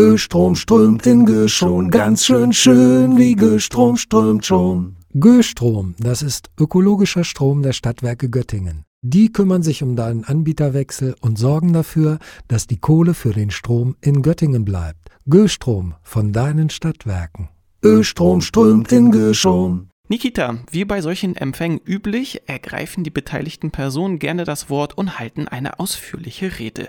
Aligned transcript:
Östrom 0.00 0.56
strömt 0.56 1.06
in 1.06 1.26
Göschon, 1.26 1.90
ganz 1.90 2.24
schön 2.24 2.54
schön, 2.54 3.18
wie 3.18 3.34
Göstrom 3.34 3.98
strömt 3.98 4.46
schon. 4.46 4.96
Göstrom, 5.12 5.94
das 5.98 6.22
ist 6.22 6.48
ökologischer 6.58 7.22
Strom 7.22 7.60
der 7.60 7.74
Stadtwerke 7.74 8.30
Göttingen. 8.30 8.84
Die 9.02 9.30
kümmern 9.30 9.62
sich 9.62 9.82
um 9.82 9.96
deinen 9.96 10.24
Anbieterwechsel 10.24 11.16
und 11.20 11.38
sorgen 11.38 11.74
dafür, 11.74 12.18
dass 12.48 12.66
die 12.66 12.78
Kohle 12.78 13.12
für 13.12 13.34
den 13.34 13.50
Strom 13.50 13.94
in 14.00 14.22
Göttingen 14.22 14.64
bleibt. 14.64 15.10
Göstrom 15.28 15.92
von 16.02 16.32
deinen 16.32 16.70
Stadtwerken. 16.70 17.50
Östrom 17.82 18.40
strömt 18.40 18.90
in 18.92 19.10
Göschon. 19.10 19.89
Nikita, 20.10 20.58
wie 20.72 20.84
bei 20.84 21.02
solchen 21.02 21.36
Empfängen 21.36 21.80
üblich, 21.86 22.42
ergreifen 22.48 23.04
die 23.04 23.10
beteiligten 23.10 23.70
Personen 23.70 24.18
gerne 24.18 24.42
das 24.42 24.68
Wort 24.68 24.98
und 24.98 25.20
halten 25.20 25.46
eine 25.46 25.78
ausführliche 25.78 26.58
Rede. 26.58 26.88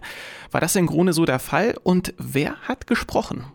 War 0.49 0.59
das 0.59 0.75
in 0.75 0.87
Grone 0.87 1.13
so 1.13 1.23
der 1.23 1.37
Fall 1.37 1.75
und 1.83 2.15
wer 2.17 2.55
hat 2.61 2.87
gesprochen? 2.87 3.45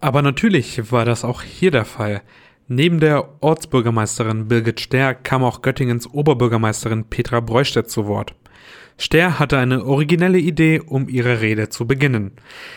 Aber 0.00 0.22
natürlich 0.22 0.90
war 0.90 1.04
das 1.04 1.26
auch 1.26 1.42
hier 1.42 1.70
der 1.70 1.84
Fall. 1.84 2.22
Neben 2.68 3.00
der 3.00 3.28
Ortsbürgermeisterin 3.42 4.48
Birgit 4.48 4.80
Ster 4.80 5.14
kam 5.14 5.44
auch 5.44 5.60
Göttingens 5.60 6.08
Oberbürgermeisterin 6.08 7.04
Petra 7.04 7.40
Breustedt 7.40 7.90
zu 7.90 8.06
Wort. 8.06 8.34
Ster 8.98 9.38
hatte 9.38 9.58
eine 9.58 9.84
originelle 9.84 10.38
Idee, 10.38 10.80
um 10.80 11.08
ihre 11.08 11.40
Rede 11.40 11.68
zu 11.68 11.86
beginnen. 11.86 12.32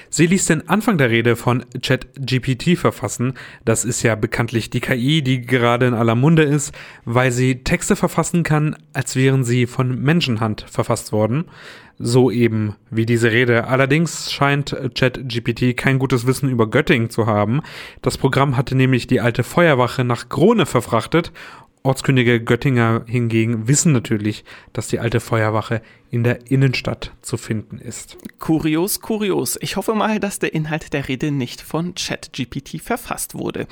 Sie 0.10 0.28
ließ 0.28 0.46
den 0.46 0.70
Anfang 0.70 0.98
der 0.98 1.10
Rede 1.10 1.36
von 1.36 1.66
ChatGPT 1.82 2.78
verfassen. 2.78 3.34
Das 3.66 3.86
ist 3.86 4.02
ja 4.04 4.16
bekanntlich 4.16 4.70
die 4.70 4.80
KI, 4.80 5.22
die 5.22 5.42
gerade 5.42 5.88
in 5.88 5.94
aller 5.94 6.16
Munde 6.16 6.44
ist, 6.44 6.74
weil 7.04 7.32
sie 7.32 7.64
Texte 7.64 7.96
verfassen 7.96 8.44
kann, 8.44 8.76
als 8.94 9.16
wären 9.16 9.44
sie 9.44 9.68
von 9.68 10.02
Menschenhand 10.02 10.66
verfasst 10.70 11.12
worden. 11.12 11.46
So 11.98 12.30
eben 12.30 12.76
wie 12.90 13.06
diese 13.06 13.32
Rede. 13.32 13.68
Allerdings 13.68 14.32
scheint 14.32 14.76
ChatGPT 14.96 15.78
kein 15.78 15.98
gutes 15.98 16.28
Wissen 16.28 16.50
über 16.50 16.70
Göttingen 16.70 17.10
zu 17.10 17.26
haben. 17.26 17.62
Das 18.02 18.18
Programm 18.18 18.58
hatte 18.58 18.76
nämlich 18.76 19.08
die 19.08 19.22
alte 19.22 19.44
Feuerwache 19.44 20.04
nach 20.04 20.28
Krone 20.28 20.66
verfrachtet 20.66 21.32
Ortskündige 21.86 22.44
Göttinger 22.44 23.04
hingegen 23.06 23.68
wissen 23.68 23.92
natürlich, 23.92 24.44
dass 24.74 24.88
die 24.88 25.00
alte 25.00 25.20
Feuerwache 25.20 25.84
in 26.10 26.24
der 26.24 26.50
Innenstadt 26.50 27.12
zu 27.22 27.38
finden 27.38 27.78
ist. 27.78 28.18
Kurios, 28.40 29.02
kurios. 29.02 29.56
Ich 29.62 29.76
hoffe 29.76 29.94
mal, 29.94 30.20
dass 30.20 30.40
der 30.40 30.56
Inhalt 30.56 30.94
der 30.94 31.08
Rede 31.08 31.30
nicht 31.30 31.62
von 31.62 31.94
ChatGPT 31.94 32.82
verfasst 32.82 33.36
wurde. 33.36 33.68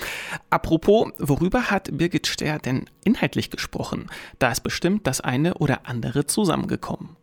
Apropos, 0.52 1.11
worüber 1.17 1.72
hat 1.72 1.89
Birgit 1.97 2.28
Ster 2.28 2.59
denn 2.59 2.86
inhaltlich 3.03 3.50
gesprochen? 3.50 4.11
Da 4.38 4.52
ist 4.52 4.61
bestimmt 4.61 5.08
das 5.08 5.20
eine 5.20 5.55
oder 5.55 5.88
andere 5.88 6.27
zusammengekommen. 6.27 7.17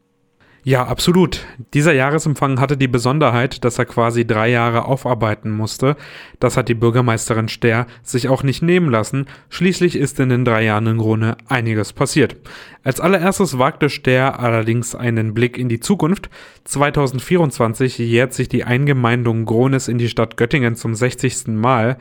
Ja, 0.62 0.84
absolut. 0.84 1.47
Dieser 1.72 1.94
Jahresempfang 1.94 2.61
hatte 2.61 2.77
die 2.77 2.89
Besonderheit, 2.89 3.64
dass 3.64 3.78
er 3.78 3.86
quasi 3.86 4.27
drei 4.27 4.50
Jahre 4.50 4.84
aufarbeiten 4.84 5.50
musste. 5.50 5.97
Das 6.39 6.58
hat 6.58 6.69
die 6.69 6.75
Bürgermeisterin 6.75 7.48
Ster 7.48 7.86
sich 8.03 8.28
auch 8.28 8.42
nicht 8.42 8.61
nehmen 8.62 8.91
lassen. 8.91 9.27
Schließlich 9.48 9.97
ist 9.97 10.20
in 10.20 10.28
den 10.28 10.44
drei 10.44 10.64
Jahren 10.64 10.86
in 10.86 10.98
Grone 10.98 11.38
einiges 11.48 11.94
passiert. 11.94 12.36
Als 12.84 13.00
allererstes 13.00 13.58
wagte 13.58 13.88
Ster 13.88 14.38
allerdings 14.38 14.94
einen 14.94 15.33
Blick 15.33 15.56
in 15.56 15.70
die 15.70 15.81
Zukunft. 15.81 16.28
2024 16.64 17.97
jährt 17.98 18.34
sich 18.34 18.48
die 18.48 18.64
Eingemeindung 18.64 19.47
Grones 19.47 19.88
in 19.88 19.97
die 19.97 20.11
Stadt 20.11 20.36
Göttingen 20.36 20.77
zum 20.77 20.94
60. 20.94 21.48
Mal. 21.48 21.97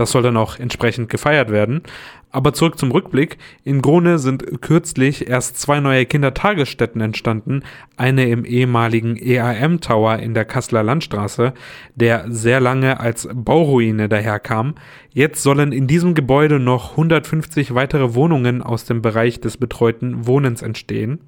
Das 0.00 0.12
soll 0.12 0.22
dann 0.22 0.38
auch 0.38 0.58
entsprechend 0.58 1.10
gefeiert 1.10 1.50
werden. 1.50 1.82
Aber 2.30 2.54
zurück 2.54 2.78
zum 2.78 2.90
Rückblick. 2.90 3.36
In 3.64 3.82
Grone 3.82 4.18
sind 4.18 4.62
kürzlich 4.62 5.28
erst 5.28 5.60
zwei 5.60 5.78
neue 5.80 6.06
Kindertagesstätten 6.06 7.02
entstanden. 7.02 7.64
Eine 7.98 8.26
im 8.30 8.46
ehemaligen 8.46 9.18
EAM 9.18 9.82
Tower 9.82 10.18
in 10.18 10.32
der 10.32 10.46
Kasseler 10.46 10.82
Landstraße, 10.82 11.52
der 11.96 12.24
sehr 12.28 12.60
lange 12.60 12.98
als 12.98 13.28
Bauruine 13.30 14.08
daherkam. 14.08 14.76
Jetzt 15.10 15.42
sollen 15.42 15.70
in 15.70 15.86
diesem 15.86 16.14
Gebäude 16.14 16.60
noch 16.60 16.92
150 16.92 17.74
weitere 17.74 18.14
Wohnungen 18.14 18.62
aus 18.62 18.86
dem 18.86 19.02
Bereich 19.02 19.42
des 19.42 19.58
betreuten 19.58 20.26
Wohnens 20.26 20.62
entstehen. 20.62 21.20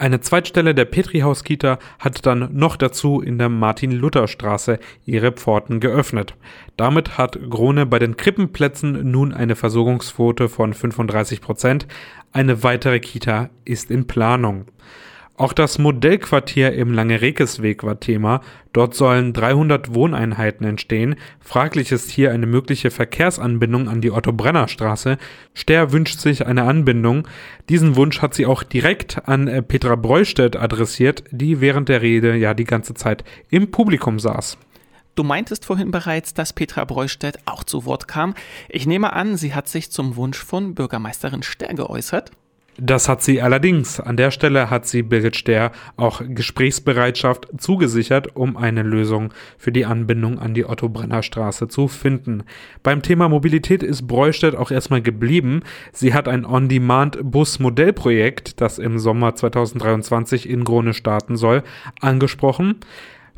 Eine 0.00 0.20
Zweitstelle 0.20 0.76
der 0.76 0.84
Petrihaus-Kita 0.84 1.80
hat 1.98 2.24
dann 2.24 2.50
noch 2.52 2.76
dazu 2.76 3.20
in 3.20 3.36
der 3.36 3.48
Martin-Luther-Straße 3.48 4.78
ihre 5.04 5.32
Pforten 5.32 5.80
geöffnet. 5.80 6.36
Damit 6.76 7.18
hat 7.18 7.36
Grone 7.50 7.84
bei 7.84 7.98
den 7.98 8.16
Krippenplätzen 8.16 9.10
nun 9.10 9.34
eine 9.34 9.56
Versorgungsquote 9.56 10.48
von 10.48 10.72
35 10.72 11.40
Prozent. 11.40 11.88
Eine 12.32 12.62
weitere 12.62 13.00
Kita 13.00 13.50
ist 13.64 13.90
in 13.90 14.06
Planung. 14.06 14.66
Auch 15.38 15.52
das 15.52 15.78
Modellquartier 15.78 16.72
im 16.72 16.92
Langerekesweg 16.92 17.84
war 17.84 18.00
Thema. 18.00 18.40
Dort 18.72 18.96
sollen 18.96 19.32
300 19.32 19.94
Wohneinheiten 19.94 20.66
entstehen. 20.66 21.14
Fraglich 21.38 21.92
ist 21.92 22.10
hier 22.10 22.32
eine 22.32 22.46
mögliche 22.46 22.90
Verkehrsanbindung 22.90 23.88
an 23.88 24.00
die 24.00 24.10
Otto-Brenner-Straße. 24.10 25.16
Ster 25.54 25.92
wünscht 25.92 26.18
sich 26.18 26.44
eine 26.44 26.64
Anbindung. 26.64 27.28
Diesen 27.68 27.94
Wunsch 27.94 28.20
hat 28.20 28.34
sie 28.34 28.46
auch 28.46 28.64
direkt 28.64 29.28
an 29.28 29.46
äh, 29.46 29.62
Petra 29.62 29.94
Breustedt 29.94 30.56
adressiert, 30.56 31.22
die 31.30 31.60
während 31.60 31.88
der 31.88 32.02
Rede 32.02 32.34
ja 32.34 32.52
die 32.52 32.64
ganze 32.64 32.94
Zeit 32.94 33.22
im 33.48 33.70
Publikum 33.70 34.18
saß. 34.18 34.58
Du 35.14 35.22
meintest 35.22 35.64
vorhin 35.64 35.92
bereits, 35.92 36.34
dass 36.34 36.52
Petra 36.52 36.84
Breustedt 36.84 37.38
auch 37.44 37.62
zu 37.62 37.84
Wort 37.84 38.08
kam. 38.08 38.34
Ich 38.68 38.88
nehme 38.88 39.12
an, 39.12 39.36
sie 39.36 39.54
hat 39.54 39.68
sich 39.68 39.92
zum 39.92 40.16
Wunsch 40.16 40.38
von 40.38 40.74
Bürgermeisterin 40.74 41.44
Ster 41.44 41.72
geäußert. 41.74 42.32
Das 42.80 43.08
hat 43.08 43.22
sie 43.22 43.42
allerdings. 43.42 43.98
An 43.98 44.16
der 44.16 44.30
Stelle 44.30 44.70
hat 44.70 44.86
sie 44.86 45.02
Birgit 45.02 45.34
Ster 45.34 45.72
auch 45.96 46.22
Gesprächsbereitschaft 46.24 47.48
zugesichert, 47.58 48.36
um 48.36 48.56
eine 48.56 48.84
Lösung 48.84 49.34
für 49.58 49.72
die 49.72 49.84
Anbindung 49.84 50.38
an 50.38 50.54
die 50.54 50.64
Otto-Brenner-Straße 50.64 51.66
zu 51.66 51.88
finden. 51.88 52.44
Beim 52.84 53.02
Thema 53.02 53.28
Mobilität 53.28 53.82
ist 53.82 54.06
Breustedt 54.06 54.54
auch 54.54 54.70
erstmal 54.70 55.02
geblieben. 55.02 55.62
Sie 55.92 56.14
hat 56.14 56.28
ein 56.28 56.46
On-Demand-Bus-Modellprojekt, 56.46 58.60
das 58.60 58.78
im 58.78 59.00
Sommer 59.00 59.34
2023 59.34 60.48
in 60.48 60.62
Grone 60.62 60.94
starten 60.94 61.36
soll, 61.36 61.64
angesprochen. 62.00 62.76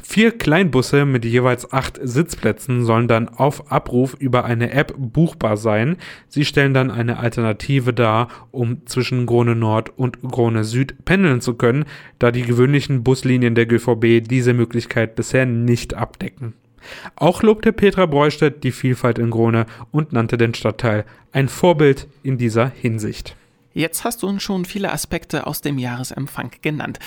Vier 0.02 0.36
Kleinbusse 0.36 1.04
mit 1.04 1.24
jeweils 1.24 1.72
acht 1.72 1.98
Sitzplätzen 2.02 2.84
sollen 2.84 3.08
dann 3.08 3.28
auf 3.28 3.70
Abruf 3.70 4.14
über 4.14 4.44
eine 4.44 4.72
App 4.72 4.94
buchbar 4.96 5.56
sein. 5.56 5.96
Sie 6.28 6.44
stellen 6.44 6.74
dann 6.74 6.90
eine 6.90 7.18
Alternative 7.18 7.92
dar, 7.92 8.28
um 8.50 8.86
zwischen 8.86 9.26
Grone 9.26 9.56
Nord 9.56 9.96
und 9.96 10.22
Grone 10.22 10.64
Süd 10.64 11.04
pendeln 11.04 11.40
zu 11.40 11.54
können, 11.54 11.84
da 12.18 12.30
die 12.30 12.42
gewöhnlichen 12.42 13.02
Buslinien 13.02 13.54
der 13.54 13.66
GVB 13.66 14.26
diese 14.26 14.54
Möglichkeit 14.54 15.14
bisher 15.14 15.46
nicht 15.46 15.94
abdecken. 15.94 16.54
Auch 17.16 17.42
lobte 17.42 17.72
Petra 17.72 18.06
Breustedt 18.06 18.64
die 18.64 18.72
Vielfalt 18.72 19.18
in 19.18 19.30
Grone 19.30 19.66
und 19.90 20.12
nannte 20.12 20.38
den 20.38 20.54
Stadtteil 20.54 21.04
ein 21.32 21.48
Vorbild 21.48 22.08
in 22.22 22.38
dieser 22.38 22.68
Hinsicht. 22.68 23.36
Jetzt 23.72 24.04
hast 24.04 24.22
du 24.22 24.26
uns 24.26 24.42
schon 24.42 24.64
viele 24.64 24.92
Aspekte 24.92 25.46
aus 25.46 25.60
dem 25.60 25.78
Jahresempfang 25.78 26.50
genannt. 26.60 26.98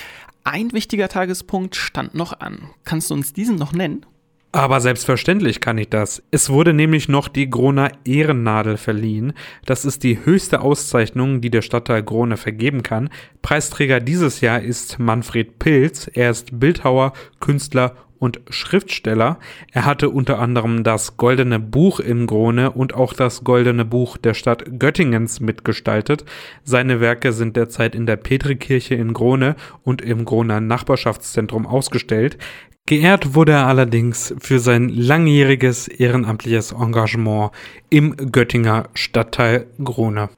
Ein 0.46 0.72
wichtiger 0.72 1.10
Tagespunkt 1.10 1.76
stand 1.76 2.16
noch 2.16 2.40
an. 2.40 2.70
Kannst 2.84 3.10
du 3.10 3.14
uns 3.14 3.34
diesen 3.34 3.56
noch 3.56 3.74
nennen? 3.74 4.06
Aber 4.56 4.80
selbstverständlich 4.82 5.62
kann 5.62 5.80
ich 5.80 5.90
das. 5.90 6.22
Es 6.30 6.52
wurde 6.52 6.74
nämlich 6.74 7.10
noch 7.10 7.28
die 7.28 7.50
Groner 7.50 7.92
Ehrennadel 8.06 8.78
verliehen. 8.78 9.34
Das 9.66 9.84
ist 9.84 10.04
die 10.04 10.26
höchste 10.26 10.62
Auszeichnung, 10.62 11.42
die 11.42 11.50
der 11.50 11.64
Stadtteil 11.64 12.04
Grone 12.04 12.38
vergeben 12.38 12.84
kann. 12.84 13.10
Preisträger 13.42 14.00
dieses 14.00 14.42
Jahr 14.42 14.62
ist 14.62 15.00
Manfred 15.00 15.58
Pilz. 15.58 16.08
Er 16.14 16.30
ist 16.30 16.60
Bildhauer, 16.60 17.14
Künstler 17.40 17.96
und 18.24 18.40
Schriftsteller. 18.50 19.38
Er 19.74 19.84
hatte 19.84 20.10
unter 20.10 20.40
anderem 20.40 20.86
das 20.86 21.18
Goldene 21.18 21.60
Buch 21.60 22.00
in 22.00 22.26
Grone 22.26 22.72
und 22.72 22.94
auch 22.94 23.12
das 23.12 23.44
Goldene 23.44 23.84
Buch 23.84 24.16
der 24.16 24.34
Stadt 24.34 24.80
Göttingens 24.80 25.42
mitgestaltet. 25.42 26.24
Seine 26.64 27.02
Werke 27.02 27.34
sind 27.34 27.58
derzeit 27.58 27.96
in 27.96 28.06
der 28.06 28.16
Petrikirche 28.16 28.96
in 28.96 29.12
Grone 29.12 29.58
und 29.84 30.02
im 30.02 30.24
Groner 30.24 30.62
Nachbarschaftszentrum 30.62 31.68
ausgestellt. 31.68 32.38
Geehrt 32.86 33.36
wurde 33.36 33.52
er 33.52 33.68
allerdings 33.68 34.34
für 34.40 34.60
sein 34.60 34.88
langjähriges 34.88 35.90
ehrenamtliches 35.90 36.72
Engagement 36.72 37.52
im 37.90 38.16
Göttinger 38.16 38.88
Stadtteil 38.94 39.68
Grone. 39.84 40.30